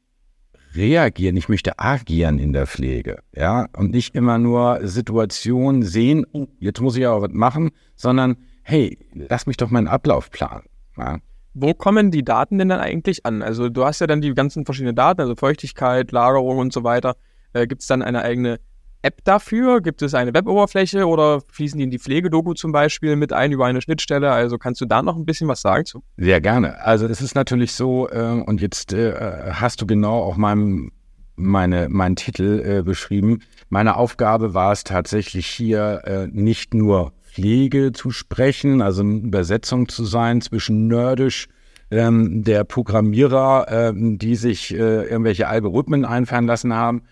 reagieren, 0.75 1.37
ich 1.37 1.51
möchte 1.51 1.79
agieren 1.79 2.39
in 2.39 2.55
der 2.55 2.67
Pflege, 2.67 3.19
ja, 3.37 3.69
und 3.77 3.91
nicht 3.91 4.15
immer 4.15 4.39
nur 4.39 4.81
Situationen 4.83 5.83
sehen, 5.83 6.25
oh, 6.33 6.47
jetzt 6.59 6.81
muss 6.81 6.97
ich 6.97 7.07
aber 7.07 7.23
was 7.23 7.33
machen, 7.33 7.71
sondern 7.95 8.37
hey, 8.63 8.99
lass 9.13 9.47
mich 9.47 9.59
doch 9.59 9.71
meinen 9.71 9.89
Ablauf 9.89 10.31
planen. 10.31 10.65
Ja. 10.97 11.19
Wo 11.55 11.75
kommen 11.75 12.11
die 12.11 12.25
Daten 12.25 12.59
denn 12.59 12.71
dann 12.71 12.81
eigentlich 12.81 13.27
an? 13.27 13.43
Also 13.43 13.69
du 13.69 13.85
hast 13.85 14.01
ja 14.01 14.07
dann 14.07 14.23
die 14.23 14.33
ganzen 14.33 14.65
verschiedenen 14.65 14.97
Daten, 14.97 15.21
also 15.21 15.37
Feuchtigkeit, 15.37 16.11
Lagerung 16.13 16.59
und 16.59 16.73
so 16.73 16.83
weiter. 16.85 17.17
Äh, 17.53 17.67
Gibt 17.67 17.83
es 17.83 17.89
dann 17.89 18.01
eine 18.03 18.23
eigene 18.23 18.59
App 19.03 19.25
dafür? 19.25 19.81
Gibt 19.81 20.01
es 20.03 20.15
eine 20.15 20.33
Weboberfläche 20.33 21.07
oder 21.07 21.41
fließen 21.51 21.77
die 21.79 21.85
in 21.85 21.91
die 21.91 21.99
Pflegedoku 21.99 22.55
zum 22.55 22.73
Beispiel 22.73 23.17
mit 23.17 23.33
ein 23.33 23.53
über 23.53 23.67
eine 23.67 23.83
Schnittstelle? 23.83 24.31
Also 24.31 24.59
kannst 24.59 24.81
du 24.81 24.87
da 24.87 25.03
noch 25.03 25.17
ein 25.17 25.27
bisschen 25.27 25.49
was 25.49 25.61
sagen 25.61 25.85
zu? 25.85 26.03
Sehr 26.17 26.41
gerne. 26.41 26.81
Also 26.83 27.07
es 27.07 27.21
ist 27.21 27.35
natürlich 27.35 27.73
so, 27.73 28.09
äh, 28.09 28.43
und 28.47 28.61
jetzt 28.61 28.93
äh, 28.93 29.51
hast 29.53 29.83
du 29.83 29.87
genau 29.87 30.21
auch 30.23 30.37
meinem, 30.37 30.93
meine, 31.35 31.89
meinen 31.89 32.17
Titel 32.17 32.63
äh, 32.65 32.83
beschrieben. 32.83 33.41
Meine 33.69 33.97
Aufgabe 33.97 34.55
war 34.55 34.73
es 34.73 34.85
tatsächlich 34.85 35.47
hier 35.47 36.03
äh, 36.05 36.27
nicht 36.29 36.73
nur 36.73 37.13
Pflege 37.23 37.93
zu 37.93 38.11
sprechen, 38.11 38.83
also 38.83 39.03
eine 39.03 39.17
Übersetzung 39.17 39.89
zu 39.89 40.05
sein 40.05 40.41
zwischen 40.43 40.87
nerdisch 40.87 41.49
ähm, 41.91 42.45
der 42.45 42.65
Programmierer, 42.65 43.67
äh, 43.69 43.93
die 43.95 44.37
sich 44.37 44.73
äh, 44.73 44.77
irgendwelche 44.77 45.49
Algorithmen 45.49 46.05
einfallen 46.05 46.47
lassen 46.47 46.75
haben, 46.75 47.03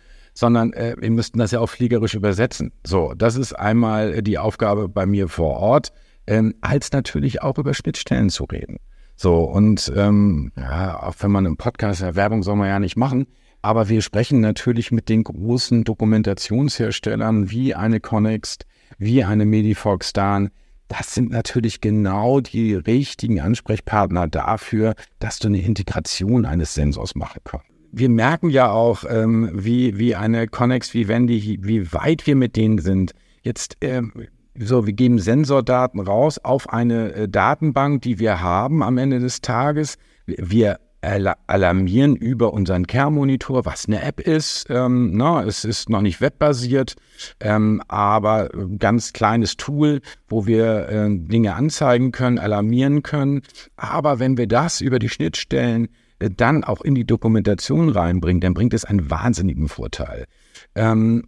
sondern 0.40 0.72
äh, 0.72 0.96
wir 0.98 1.10
müssten 1.10 1.38
das 1.38 1.50
ja 1.50 1.60
auch 1.60 1.68
fliegerisch 1.68 2.14
übersetzen. 2.14 2.72
So, 2.82 3.12
das 3.14 3.36
ist 3.36 3.52
einmal 3.52 4.22
die 4.22 4.38
Aufgabe 4.38 4.88
bei 4.88 5.04
mir 5.04 5.28
vor 5.28 5.58
Ort, 5.58 5.92
ähm, 6.26 6.54
als 6.62 6.90
natürlich 6.92 7.42
auch 7.42 7.58
über 7.58 7.74
Schnittstellen 7.74 8.30
zu 8.30 8.44
reden. 8.44 8.78
So, 9.16 9.42
und 9.44 9.92
ähm, 9.94 10.50
ja, 10.56 11.02
auch 11.02 11.14
wenn 11.18 11.30
man 11.30 11.44
im 11.44 11.58
Podcast 11.58 12.00
Werbung 12.00 12.42
soll 12.42 12.56
man 12.56 12.68
ja 12.68 12.78
nicht 12.80 12.96
machen, 12.96 13.26
aber 13.60 13.90
wir 13.90 14.00
sprechen 14.00 14.40
natürlich 14.40 14.90
mit 14.90 15.10
den 15.10 15.24
großen 15.24 15.84
Dokumentationsherstellern 15.84 17.50
wie 17.50 17.74
eine 17.74 18.00
Connext, 18.00 18.64
wie 18.96 19.22
eine 19.22 19.44
Medifox-Dan. 19.44 20.48
Das 20.88 21.12
sind 21.12 21.30
natürlich 21.30 21.82
genau 21.82 22.40
die 22.40 22.74
richtigen 22.74 23.42
Ansprechpartner 23.42 24.26
dafür, 24.26 24.94
dass 25.18 25.38
du 25.38 25.48
eine 25.48 25.60
Integration 25.60 26.46
eines 26.46 26.72
Sensors 26.72 27.14
machen 27.14 27.42
kannst. 27.44 27.69
Wir 27.92 28.08
merken 28.08 28.50
ja 28.50 28.70
auch, 28.70 29.04
ähm, 29.08 29.50
wie, 29.52 29.98
wie 29.98 30.14
eine 30.14 30.46
Connex, 30.46 30.94
wie 30.94 31.08
Wendy, 31.08 31.58
wie 31.62 31.92
weit 31.92 32.26
wir 32.26 32.36
mit 32.36 32.56
denen 32.56 32.78
sind. 32.78 33.12
Jetzt, 33.42 33.76
ähm, 33.80 34.12
so, 34.58 34.86
wir 34.86 34.92
geben 34.92 35.18
Sensordaten 35.18 36.00
raus 36.00 36.38
auf 36.38 36.68
eine 36.72 37.12
äh, 37.12 37.28
Datenbank, 37.28 38.02
die 38.02 38.18
wir 38.18 38.40
haben 38.40 38.82
am 38.82 38.98
Ende 38.98 39.18
des 39.18 39.40
Tages. 39.40 39.96
Wir 40.26 40.78
alarmieren 41.02 42.14
über 42.14 42.52
unseren 42.52 42.86
Care-Monitor, 42.86 43.64
was 43.64 43.86
eine 43.86 44.02
App 44.02 44.20
ist. 44.20 44.66
Ähm, 44.68 45.12
na, 45.14 45.42
es 45.44 45.64
ist 45.64 45.88
noch 45.88 46.02
nicht 46.02 46.20
webbasiert, 46.20 46.94
ähm, 47.40 47.80
aber 47.88 48.50
ganz 48.78 49.14
kleines 49.14 49.56
Tool, 49.56 50.00
wo 50.28 50.46
wir 50.46 50.88
äh, 50.88 51.08
Dinge 51.08 51.54
anzeigen 51.54 52.12
können, 52.12 52.38
alarmieren 52.38 53.02
können. 53.02 53.42
Aber 53.76 54.18
wenn 54.18 54.36
wir 54.36 54.46
das 54.46 54.80
über 54.82 54.98
die 54.98 55.08
Schnittstellen 55.08 55.88
dann 56.20 56.64
auch 56.64 56.82
in 56.82 56.94
die 56.94 57.06
Dokumentation 57.06 57.88
reinbringen, 57.88 58.40
dann 58.40 58.54
bringt 58.54 58.74
es 58.74 58.84
einen 58.84 59.10
wahnsinnigen 59.10 59.68
Vorteil. 59.68 60.26
Ähm, 60.74 61.24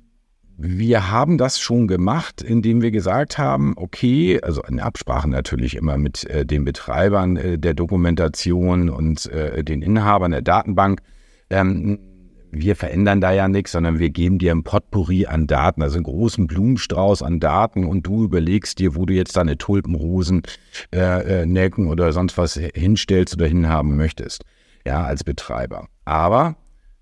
wir 0.58 1.11
haben 1.11 1.38
das 1.38 1.58
schon 1.58 1.88
gemacht, 1.88 2.42
indem 2.42 2.82
wir 2.82 2.90
gesagt 2.90 3.38
haben, 3.38 3.72
okay, 3.76 4.40
also 4.42 4.62
in 4.62 4.80
Absprache 4.80 5.28
natürlich 5.28 5.76
immer 5.76 5.96
mit 5.96 6.25
äh, 6.25 6.44
den 6.44 6.64
Betreibern 6.64 7.37
äh, 7.37 7.58
der 7.58 7.75
Dokumentation 7.75 8.90
und 8.90 9.26
äh, 9.26 9.64
den 9.64 9.82
Inhabern 9.82 10.32
der 10.32 10.42
Datenbank. 10.42 11.00
Ähm, 11.50 11.99
wir 12.54 12.76
verändern 12.76 13.22
da 13.22 13.32
ja 13.32 13.49
nichts, 13.49 13.72
sondern 13.72 13.99
wir 13.99 14.11
geben 14.11 14.38
dir 14.38 14.52
ein 14.52 14.62
Potpourri 14.62 15.25
an 15.25 15.46
Daten, 15.46 15.82
also 15.82 15.96
einen 15.96 16.04
großen 16.04 16.46
Blumenstrauß 16.46 17.22
an 17.22 17.40
Daten 17.40 17.87
und 17.87 18.06
du 18.06 18.25
überlegst 18.25 18.78
dir, 18.78 18.94
wo 18.94 19.06
du 19.06 19.14
jetzt 19.14 19.37
deine 19.37 19.56
Tulpenrosen, 19.56 20.42
äh, 20.94 21.42
äh, 21.42 21.46
Nelken 21.46 21.88
oder 21.88 22.12
sonst 22.12 22.37
was 22.37 22.54
hinstellst 22.54 23.34
oder 23.34 23.46
hinhaben 23.46 23.96
möchtest, 23.96 24.44
ja, 24.86 25.04
als 25.04 25.24
Betreiber. 25.24 25.88
Aber 26.04 26.56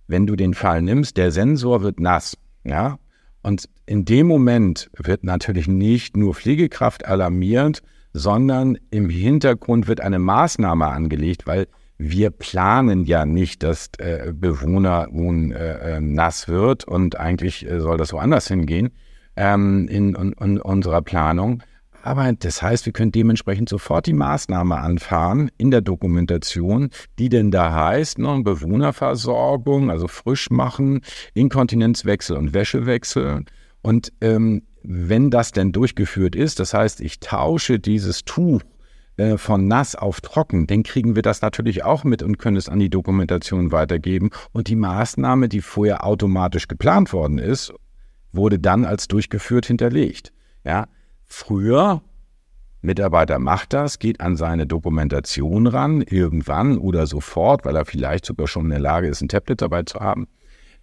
wenn 0.06 0.26
du 0.26 0.36
den 0.36 0.54
Fall 0.54 0.82
nimmst, 0.82 1.16
der 1.16 1.30
Sensor 1.30 1.82
wird 1.82 2.00
nass, 2.00 2.36
ja, 2.64 2.98
und 3.42 3.68
in 3.86 4.04
dem 4.04 4.26
Moment 4.26 4.90
wird 4.96 5.24
natürlich 5.24 5.66
nicht 5.66 6.16
nur 6.16 6.34
Pflegekraft 6.34 7.06
alarmiert, 7.06 7.82
sondern 8.12 8.76
im 8.90 9.08
Hintergrund 9.08 9.88
wird 9.88 10.00
eine 10.00 10.18
Maßnahme 10.18 10.86
angelegt, 10.86 11.46
weil 11.46 11.66
wir 11.96 12.30
planen 12.30 13.04
ja 13.04 13.26
nicht, 13.26 13.62
dass 13.62 13.90
äh, 13.98 14.32
Bewohner 14.34 15.08
nun 15.10 15.52
äh, 15.52 15.96
äh, 15.96 16.00
nass 16.00 16.48
wird 16.48 16.84
und 16.84 17.20
eigentlich 17.20 17.68
äh, 17.68 17.78
soll 17.78 17.98
das 17.98 18.12
woanders 18.12 18.48
hingehen 18.48 18.90
ähm, 19.36 19.86
in, 19.88 20.14
in, 20.14 20.32
in 20.32 20.60
unserer 20.60 21.02
Planung. 21.02 21.62
Aber 22.02 22.32
das 22.32 22.62
heißt, 22.62 22.86
wir 22.86 22.92
können 22.92 23.12
dementsprechend 23.12 23.68
sofort 23.68 24.06
die 24.06 24.12
Maßnahme 24.12 24.76
anfahren 24.76 25.50
in 25.58 25.70
der 25.70 25.80
Dokumentation, 25.80 26.90
die 27.18 27.28
denn 27.28 27.50
da 27.50 27.72
heißt, 27.72 28.18
ne, 28.18 28.40
Bewohnerversorgung, 28.42 29.90
also 29.90 30.08
frisch 30.08 30.50
machen, 30.50 31.00
Inkontinenzwechsel 31.34 32.36
und 32.36 32.54
Wäschewechsel. 32.54 33.44
Und 33.82 34.12
ähm, 34.20 34.62
wenn 34.82 35.30
das 35.30 35.52
denn 35.52 35.72
durchgeführt 35.72 36.34
ist, 36.34 36.58
das 36.60 36.72
heißt, 36.72 37.00
ich 37.00 37.20
tausche 37.20 37.78
dieses 37.78 38.24
Tuch 38.24 38.62
äh, 39.16 39.36
von 39.36 39.68
nass 39.68 39.94
auf 39.94 40.22
trocken, 40.22 40.66
dann 40.66 40.82
kriegen 40.82 41.14
wir 41.14 41.22
das 41.22 41.42
natürlich 41.42 41.84
auch 41.84 42.04
mit 42.04 42.22
und 42.22 42.38
können 42.38 42.56
es 42.56 42.68
an 42.68 42.78
die 42.78 42.90
Dokumentation 42.90 43.72
weitergeben. 43.72 44.30
Und 44.52 44.68
die 44.68 44.76
Maßnahme, 44.76 45.48
die 45.48 45.60
vorher 45.60 46.04
automatisch 46.04 46.66
geplant 46.66 47.12
worden 47.12 47.38
ist, 47.38 47.72
wurde 48.32 48.58
dann 48.58 48.86
als 48.86 49.08
durchgeführt 49.08 49.66
hinterlegt. 49.66 50.32
Ja, 50.64 50.86
Früher, 51.32 52.02
Mitarbeiter 52.82 53.38
macht 53.38 53.72
das, 53.72 54.00
geht 54.00 54.20
an 54.20 54.36
seine 54.36 54.66
Dokumentation 54.66 55.68
ran, 55.68 56.02
irgendwann 56.02 56.76
oder 56.76 57.06
sofort, 57.06 57.64
weil 57.64 57.76
er 57.76 57.84
vielleicht 57.84 58.26
sogar 58.26 58.48
schon 58.48 58.64
in 58.64 58.70
der 58.70 58.80
Lage 58.80 59.06
ist, 59.06 59.20
ein 59.20 59.28
Tablet 59.28 59.62
dabei 59.62 59.84
zu 59.84 60.00
haben, 60.00 60.26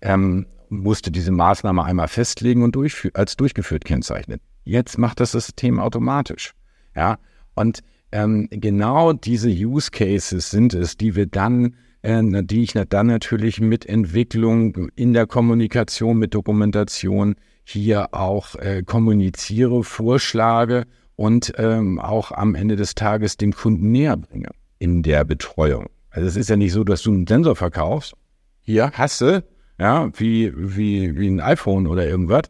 ähm, 0.02 0.48
musste 0.70 1.12
diese 1.12 1.32
Maßnahme 1.32 1.84
einmal 1.84 2.08
festlegen 2.08 2.64
und 2.64 2.76
durchfü 2.76 3.10
als 3.14 3.36
durchgeführt 3.36 3.84
kennzeichnen. 3.84 4.40
Jetzt 4.64 4.98
macht 4.98 5.20
das 5.20 5.34
System 5.34 5.80
automatisch. 5.80 6.54
Ja, 6.96 7.20
und 7.56 7.82
ähm, 8.14 8.48
genau 8.50 9.12
diese 9.12 9.50
Use 9.50 9.92
Cases 9.92 10.50
sind 10.50 10.74
es, 10.74 10.96
die 10.96 11.16
wir 11.16 11.28
dann 11.28 11.76
äh, 12.04 12.44
die 12.44 12.64
ich 12.64 12.74
dann 12.74 13.08
natürlich 13.08 13.60
mit 13.60 13.86
Entwicklung 13.86 14.90
in 14.96 15.14
der 15.14 15.28
Kommunikation, 15.28 16.18
mit 16.18 16.34
Dokumentation 16.34 17.36
hier 17.70 18.14
auch 18.14 18.56
äh, 18.56 18.82
kommuniziere, 18.84 19.84
vorschlage 19.84 20.86
und 21.18 21.54
ähm, 21.58 22.00
auch 22.00 22.32
am 22.32 22.56
Ende 22.56 22.78
des 22.78 22.96
Tages 22.96 23.36
dem 23.36 23.54
Kunden 23.54 23.92
näher 23.92 24.16
bringe 24.16 24.50
in 24.80 25.04
der 25.04 25.26
Betreuung. 25.26 25.88
Also 26.10 26.28
es 26.28 26.38
ist 26.38 26.50
ja 26.50 26.56
nicht 26.56 26.72
so, 26.72 26.84
dass 26.84 27.02
du 27.02 27.12
einen 27.12 27.28
Sensor 27.28 27.56
verkaufst. 27.56 28.14
Hier 28.62 28.92
hast 28.94 29.20
du, 29.22 29.44
ja, 29.80 30.10
wie, 30.18 30.54
wie, 30.56 31.18
wie 31.18 31.28
ein 31.28 31.42
iPhone 31.42 31.88
oder 31.88 32.08
irgendwas. 32.08 32.44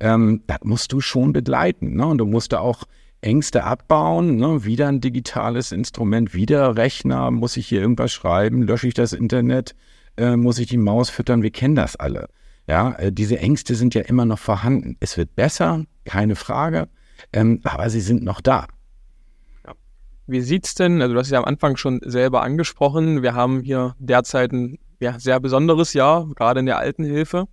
Ähm, 0.00 0.42
das 0.46 0.60
musst 0.62 0.92
du 0.92 1.00
schon 1.00 1.32
begleiten. 1.32 1.94
Ne? 1.96 2.06
Und 2.06 2.18
du 2.18 2.26
musst 2.26 2.52
da 2.52 2.60
auch 2.60 2.84
Ängste 3.20 3.64
abbauen. 3.64 4.36
Ne? 4.36 4.64
Wieder 4.64 4.88
ein 4.88 5.00
digitales 5.00 5.70
Instrument, 5.70 6.34
wieder 6.34 6.76
Rechner. 6.76 7.30
Muss 7.30 7.56
ich 7.56 7.68
hier 7.68 7.82
irgendwas 7.82 8.12
schreiben? 8.12 8.62
Lösche 8.62 8.88
ich 8.88 8.94
das 8.94 9.12
Internet? 9.12 9.74
Äh, 10.16 10.36
muss 10.36 10.58
ich 10.58 10.66
die 10.66 10.78
Maus 10.78 11.10
füttern? 11.10 11.42
Wir 11.42 11.50
kennen 11.50 11.74
das 11.74 11.96
alle. 11.96 12.28
Ja, 12.72 12.92
äh, 12.92 13.12
diese 13.12 13.38
Ängste 13.38 13.74
sind 13.74 13.94
ja 13.94 14.00
immer 14.00 14.24
noch 14.24 14.38
vorhanden. 14.38 14.96
Es 14.98 15.18
wird 15.18 15.36
besser, 15.36 15.84
keine 16.06 16.36
Frage, 16.36 16.88
ähm, 17.34 17.60
aber 17.64 17.90
sie 17.90 18.00
sind 18.00 18.24
noch 18.24 18.40
da. 18.40 18.66
Wie 20.26 20.40
sieht's 20.40 20.74
denn, 20.74 21.02
also 21.02 21.12
du 21.12 21.20
hast 21.20 21.30
ja 21.30 21.38
am 21.38 21.44
Anfang 21.44 21.76
schon 21.76 22.00
selber 22.02 22.42
angesprochen, 22.42 23.22
wir 23.22 23.34
haben 23.34 23.60
hier 23.60 23.94
derzeit 23.98 24.52
ein 24.52 24.78
ja, 25.00 25.18
sehr 25.18 25.38
besonderes 25.38 25.92
Jahr, 25.92 26.26
gerade 26.34 26.60
in 26.60 26.66
der 26.66 26.78
Altenhilfe, 26.78 27.44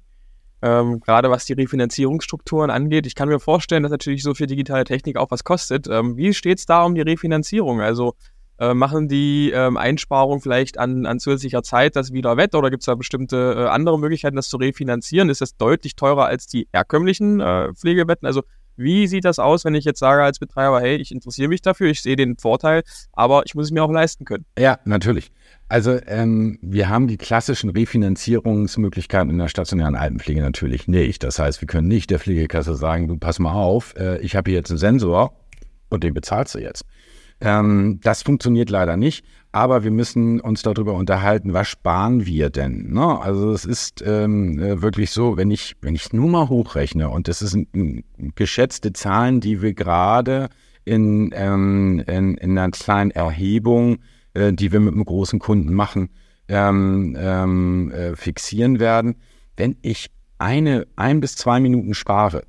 ähm, 0.62 1.02
gerade 1.02 1.30
was 1.30 1.44
die 1.44 1.52
Refinanzierungsstrukturen 1.54 2.70
angeht. 2.70 3.06
Ich 3.06 3.14
kann 3.14 3.28
mir 3.28 3.42
vorstellen, 3.42 3.84
dass 3.84 3.92
natürlich 3.92 4.24
so 4.24 4.34
viel 4.34 4.48
digitale 4.48 4.86
Technik 4.86 5.18
auch 5.18 5.32
was 5.32 5.44
kostet. 5.44 5.90
Ähm, 5.90 6.16
wie 6.16 6.34
steht's 6.34 6.66
da 6.66 6.86
um 6.86 6.96
die 6.96 7.02
Refinanzierung? 7.02 7.82
Also 7.82 8.14
äh, 8.60 8.74
machen 8.74 9.08
die 9.08 9.52
ähm, 9.52 9.78
Einsparung 9.78 10.42
vielleicht 10.42 10.78
an, 10.78 11.06
an 11.06 11.20
zusätzlicher 11.20 11.64
Zeit 11.64 11.96
das 11.96 12.14
wieder 12.14 12.38
wett 12.38 12.56
oder 12.56 12.70
gibt 12.70 12.84
es 12.84 12.86
da 12.86 12.96
bestimmte 12.96 13.56
äh, 13.58 13.68
andere 13.68 13.98
Möglichkeiten, 13.98 14.36
das 14.36 14.50
zu 14.50 14.58
refinanzieren? 14.58 15.30
Ist 15.30 15.42
das 15.42 15.58
deutlich 15.58 15.96
teurer 15.96 16.26
als 16.26 16.48
die 16.48 16.68
herkömmlichen 16.74 17.40
äh, 17.40 17.74
Pflegebetten? 17.74 18.26
Also 18.28 18.44
wie 18.76 19.08
sieht 19.08 19.26
das 19.26 19.40
aus, 19.40 19.66
wenn 19.66 19.76
ich 19.76 19.84
jetzt 19.84 20.00
sage 20.00 20.24
als 20.24 20.40
Betreiber, 20.40 20.80
hey, 20.80 20.96
ich 20.96 21.12
interessiere 21.12 21.50
mich 21.50 21.62
dafür, 21.62 21.90
ich 21.90 22.02
sehe 22.02 22.16
den 22.16 22.38
Vorteil, 22.38 22.84
aber 23.12 23.44
ich 23.46 23.54
muss 23.54 23.66
es 23.66 23.72
mir 23.72 23.84
auch 23.84 23.92
leisten 23.92 24.24
können? 24.24 24.46
Ja, 24.58 24.80
natürlich. 24.86 25.34
Also 25.68 26.00
ähm, 26.08 26.60
wir 26.62 26.88
haben 26.88 27.08
die 27.08 27.18
klassischen 27.18 27.72
Refinanzierungsmöglichkeiten 27.72 29.30
in 29.30 29.38
der 29.38 29.50
stationären 29.50 29.96
Altenpflege 29.96 30.42
natürlich 30.42 30.88
nicht. 30.88 31.24
Das 31.24 31.40
heißt, 31.40 31.60
wir 31.60 31.68
können 31.68 31.90
nicht 31.90 32.10
der 32.10 32.20
Pflegekasse 32.20 32.74
sagen, 32.74 33.10
du 33.10 33.18
pass 33.18 33.40
mal 33.40 33.52
auf, 33.52 33.96
äh, 33.98 34.20
ich 34.20 34.38
habe 34.38 34.50
hier 34.50 34.60
jetzt 34.60 34.72
einen 34.72 34.80
Sensor 34.80 35.34
und 35.90 36.06
den 36.06 36.14
bezahlst 36.14 36.56
du 36.56 36.60
jetzt. 36.60 36.86
Ähm, 37.42 38.00
das 38.04 38.24
funktioniert 38.24 38.70
leider 38.70 38.98
nicht, 38.98 39.26
aber 39.52 39.84
wir 39.84 39.92
müssen 39.92 40.42
uns 40.42 40.62
darüber 40.62 40.94
unterhalten, 40.94 41.54
was 41.54 41.68
sparen 41.68 42.26
wir 42.26 42.50
denn? 42.50 42.92
Ne? 42.92 43.20
Also 43.22 43.52
es 43.52 43.66
ist 43.66 44.04
ähm, 44.06 44.60
äh, 44.60 44.82
wirklich 44.82 45.12
so, 45.12 45.38
wenn 45.38 45.50
ich, 45.50 45.76
wenn 45.82 45.96
ich 45.96 46.12
nur 46.12 46.30
mal 46.30 46.50
hochrechne, 46.50 47.10
und 47.10 47.28
das 47.28 47.40
sind 47.40 47.70
geschätzte 48.36 48.94
Zahlen, 48.94 49.40
die 49.40 49.62
wir 49.62 49.74
gerade 49.74 50.50
in, 50.86 51.32
ähm, 51.34 52.04
in, 52.08 52.36
in 52.36 52.58
einer 52.58 52.72
kleinen 52.72 53.12
Erhebung, 53.12 54.00
äh, 54.34 54.52
die 54.52 54.72
wir 54.72 54.80
mit 54.80 54.94
einem 54.94 55.06
großen 55.06 55.40
Kunden 55.40 55.74
machen, 55.74 56.10
ähm, 56.50 57.16
ähm, 57.18 57.92
äh, 57.92 58.16
fixieren 58.16 58.80
werden. 58.80 59.16
Wenn 59.56 59.78
ich 59.82 60.10
eine, 60.40 60.88
ein 60.96 61.20
bis 61.22 61.36
zwei 61.36 61.60
Minuten 61.60 61.94
spare, 61.94 62.44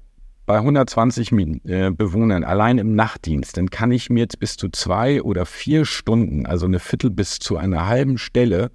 bei 0.50 0.56
120 0.56 1.30
äh, 1.62 1.92
Bewohnern 1.92 2.42
allein 2.42 2.78
im 2.78 2.96
Nachtdienst, 2.96 3.56
dann 3.56 3.70
kann 3.70 3.92
ich 3.92 4.10
mir 4.10 4.18
jetzt 4.18 4.40
bis 4.40 4.56
zu 4.56 4.68
zwei 4.68 5.22
oder 5.22 5.46
vier 5.46 5.84
Stunden, 5.84 6.44
also 6.44 6.66
eine 6.66 6.80
Viertel 6.80 7.10
bis 7.10 7.38
zu 7.38 7.56
einer 7.56 7.86
halben 7.86 8.18
Stelle, 8.18 8.72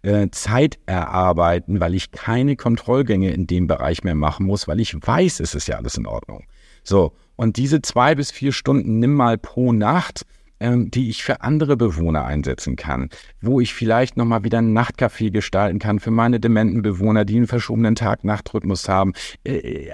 äh, 0.00 0.28
Zeit 0.30 0.78
erarbeiten, 0.86 1.80
weil 1.80 1.94
ich 1.94 2.12
keine 2.12 2.56
Kontrollgänge 2.56 3.30
in 3.30 3.46
dem 3.46 3.66
Bereich 3.66 4.04
mehr 4.04 4.14
machen 4.14 4.46
muss, 4.46 4.68
weil 4.68 4.80
ich 4.80 4.94
weiß, 4.94 5.40
es 5.40 5.54
ist 5.54 5.68
ja 5.68 5.76
alles 5.76 5.98
in 5.98 6.06
Ordnung. 6.06 6.46
So, 6.82 7.12
und 7.36 7.58
diese 7.58 7.82
zwei 7.82 8.14
bis 8.14 8.30
vier 8.30 8.52
Stunden 8.52 8.98
nimm 8.98 9.12
mal 9.12 9.36
pro 9.36 9.74
Nacht, 9.74 10.22
ähm, 10.60 10.90
die 10.90 11.08
ich 11.08 11.22
für 11.22 11.42
andere 11.42 11.76
Bewohner 11.76 12.24
einsetzen 12.24 12.76
kann, 12.76 13.08
wo 13.40 13.60
ich 13.60 13.74
vielleicht 13.74 14.16
nochmal 14.16 14.44
wieder 14.44 14.58
ein 14.58 14.76
Nachtcafé 14.76 15.30
gestalten 15.30 15.78
kann 15.78 15.98
für 16.00 16.10
meine 16.10 16.40
dementen 16.40 16.82
Bewohner, 16.82 17.24
die 17.24 17.36
einen 17.36 17.46
verschobenen 17.46 17.94
Tag-Nacht-Rhythmus 17.94 18.88
haben, 18.88 19.12
äh, 19.44 19.90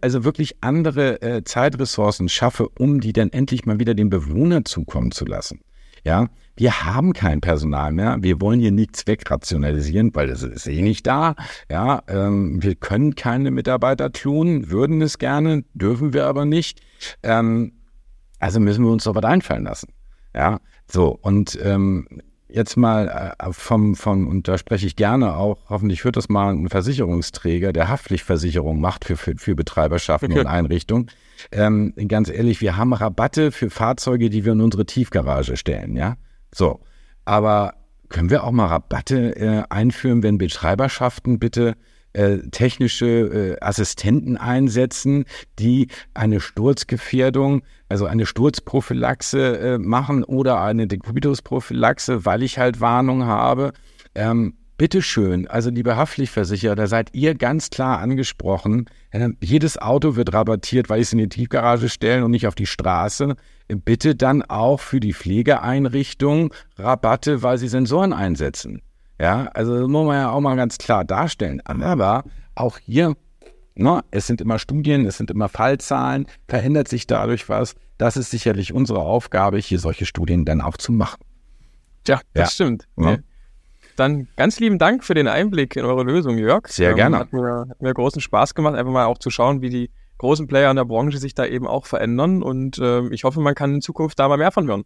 also 0.00 0.24
wirklich 0.24 0.56
andere 0.60 1.22
äh, 1.22 1.44
Zeitressourcen 1.44 2.28
schaffe, 2.28 2.68
um 2.78 3.00
die 3.00 3.12
dann 3.12 3.30
endlich 3.30 3.66
mal 3.66 3.78
wieder 3.78 3.94
dem 3.94 4.10
Bewohner 4.10 4.64
zukommen 4.64 5.10
zu 5.10 5.24
lassen. 5.24 5.60
Ja, 6.04 6.28
wir 6.56 6.84
haben 6.84 7.12
kein 7.12 7.40
Personal 7.40 7.92
mehr. 7.92 8.16
Wir 8.20 8.40
wollen 8.40 8.60
hier 8.60 8.72
nichts 8.72 9.06
wegrationalisieren, 9.06 10.14
weil 10.14 10.30
es 10.30 10.42
ist 10.42 10.66
eh 10.66 10.82
nicht 10.82 11.06
da. 11.06 11.34
Ja, 11.70 12.02
ähm, 12.08 12.62
wir 12.62 12.74
können 12.74 13.14
keine 13.14 13.50
Mitarbeiter 13.50 14.10
tun, 14.10 14.70
würden 14.70 15.00
es 15.02 15.18
gerne, 15.18 15.64
dürfen 15.74 16.12
wir 16.12 16.26
aber 16.26 16.44
nicht. 16.44 16.80
Ähm, 17.22 17.72
also 18.40 18.58
müssen 18.60 18.84
wir 18.84 18.90
uns 18.90 19.04
doch 19.04 19.14
was 19.14 19.24
einfallen 19.24 19.64
lassen. 19.64 19.88
Ja, 20.38 20.60
so 20.86 21.18
und 21.20 21.58
ähm, 21.64 22.06
jetzt 22.48 22.76
mal 22.76 23.34
äh, 23.40 23.52
vom, 23.52 23.96
vom, 23.96 24.28
und 24.28 24.46
da 24.46 24.56
spreche 24.56 24.86
ich 24.86 24.94
gerne 24.94 25.34
auch, 25.36 25.58
hoffentlich 25.68 26.04
hört 26.04 26.16
das 26.16 26.28
mal 26.28 26.54
ein 26.54 26.68
Versicherungsträger, 26.68 27.72
der 27.72 27.88
Haftpflichtversicherung 27.88 28.80
macht 28.80 29.04
für, 29.04 29.16
für, 29.16 29.34
für 29.36 29.56
Betreiberschaften 29.56 30.30
okay. 30.30 30.40
und 30.40 30.46
Einrichtungen. 30.58 31.10
Ähm, 31.50 31.92
ganz 32.06 32.30
ehrlich, 32.30 32.60
wir 32.60 32.76
haben 32.76 32.92
Rabatte 32.92 33.50
für 33.50 33.68
Fahrzeuge, 33.68 34.30
die 34.30 34.44
wir 34.44 34.52
in 34.52 34.60
unsere 34.60 34.86
Tiefgarage 34.86 35.56
stellen, 35.56 35.96
ja. 35.96 36.16
So. 36.54 36.78
Aber 37.24 37.74
können 38.08 38.30
wir 38.30 38.44
auch 38.44 38.52
mal 38.52 38.66
Rabatte 38.66 39.34
äh, 39.36 39.64
einführen, 39.68 40.22
wenn 40.22 40.38
Betreiberschaften 40.38 41.40
bitte 41.40 41.74
äh, 42.12 42.38
technische 42.50 43.06
äh, 43.06 43.56
Assistenten 43.60 44.36
einsetzen, 44.36 45.24
die 45.58 45.88
eine 46.14 46.40
Sturzgefährdung, 46.40 47.62
also 47.88 48.06
eine 48.06 48.26
Sturzprophylaxe 48.26 49.58
äh, 49.58 49.78
machen 49.78 50.24
oder 50.24 50.60
eine 50.60 50.86
Dekubitusprophylaxe, 50.86 52.24
weil 52.24 52.42
ich 52.42 52.58
halt 52.58 52.80
Warnung 52.80 53.24
habe. 53.24 53.72
Ähm, 54.14 54.54
Bitteschön, 54.78 55.48
also 55.48 55.70
liebe 55.70 55.96
Haftpflichtversicherer, 55.96 56.76
da 56.76 56.86
seid 56.86 57.12
ihr 57.12 57.34
ganz 57.34 57.68
klar 57.68 57.98
angesprochen. 57.98 58.86
Äh, 59.10 59.30
jedes 59.42 59.76
Auto 59.76 60.14
wird 60.14 60.32
rabattiert, 60.32 60.88
weil 60.88 61.00
ich 61.00 61.08
es 61.08 61.12
in 61.12 61.18
die 61.18 61.28
Tiefgarage 61.28 61.88
stellen 61.88 62.22
und 62.22 62.30
nicht 62.30 62.46
auf 62.46 62.54
die 62.54 62.66
Straße. 62.66 63.34
Bitte 63.66 64.14
dann 64.14 64.42
auch 64.42 64.78
für 64.78 65.00
die 65.00 65.14
Pflegeeinrichtung 65.14 66.54
Rabatte, 66.76 67.42
weil 67.42 67.58
sie 67.58 67.66
Sensoren 67.66 68.12
einsetzen. 68.12 68.80
Ja, 69.20 69.48
also 69.54 69.78
das 69.78 69.88
muss 69.88 70.06
man 70.06 70.16
ja 70.16 70.30
auch 70.30 70.40
mal 70.40 70.56
ganz 70.56 70.78
klar 70.78 71.04
darstellen. 71.04 71.60
Aber 71.62 72.24
auch 72.54 72.78
hier, 72.78 73.16
ne, 73.74 74.02
es 74.10 74.26
sind 74.26 74.40
immer 74.40 74.58
Studien, 74.58 75.06
es 75.06 75.16
sind 75.16 75.30
immer 75.30 75.48
Fallzahlen, 75.48 76.26
verändert 76.46 76.88
sich 76.88 77.06
dadurch 77.06 77.48
was. 77.48 77.74
Das 77.98 78.16
ist 78.16 78.30
sicherlich 78.30 78.72
unsere 78.72 79.00
Aufgabe, 79.00 79.58
hier 79.58 79.80
solche 79.80 80.06
Studien 80.06 80.44
dann 80.44 80.60
auch 80.60 80.76
zu 80.76 80.92
machen. 80.92 81.20
Ja, 82.06 82.20
das 82.32 82.50
ja. 82.50 82.64
stimmt. 82.64 82.86
Ja. 82.96 83.18
Dann 83.96 84.28
ganz 84.36 84.60
lieben 84.60 84.78
Dank 84.78 85.02
für 85.02 85.14
den 85.14 85.26
Einblick 85.26 85.74
in 85.74 85.84
eure 85.84 86.04
Lösung, 86.04 86.38
Jörg. 86.38 86.68
Sehr 86.68 86.90
ähm, 86.90 86.96
gerne. 86.96 87.18
Hat 87.18 87.32
mir, 87.32 87.66
hat 87.68 87.82
mir 87.82 87.92
großen 87.92 88.22
Spaß 88.22 88.54
gemacht, 88.54 88.76
einfach 88.76 88.92
mal 88.92 89.06
auch 89.06 89.18
zu 89.18 89.30
schauen, 89.30 89.60
wie 89.60 89.70
die 89.70 89.90
großen 90.18 90.46
Player 90.46 90.70
in 90.70 90.76
der 90.76 90.84
Branche 90.84 91.18
sich 91.18 91.34
da 91.34 91.44
eben 91.44 91.66
auch 91.66 91.86
verändern. 91.86 92.42
Und 92.42 92.78
äh, 92.78 93.08
ich 93.08 93.24
hoffe, 93.24 93.40
man 93.40 93.56
kann 93.56 93.74
in 93.74 93.80
Zukunft 93.80 94.18
da 94.20 94.28
mal 94.28 94.38
mehr 94.38 94.52
von 94.52 94.68
hören. 94.68 94.84